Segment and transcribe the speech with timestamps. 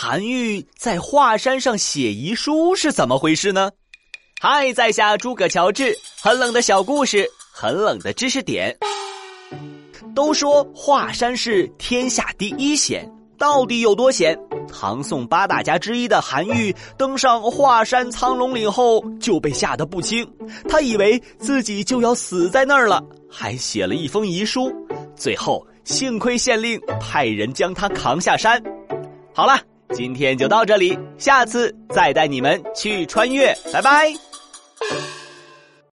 [0.00, 3.68] 韩愈在华山上写遗书是怎么回事呢？
[4.40, 8.78] 嗨，在下诸葛乔治，很冷的小故事，很冷的知识点。
[10.14, 14.38] 都说华山是天下第一险，到底有多险？
[14.72, 20.24] 唐宋八大家之一的韩愈登上华山苍龙岭后就被吓得不轻，
[20.68, 24.72] 他以为自己就要死在那儿了，还写了一封遗书。
[25.16, 28.62] 最后幸亏县令派人将他扛下山。
[29.34, 29.60] 好了。
[29.92, 34.27] 今天就到这里，下次再带你们去穿越，拜拜。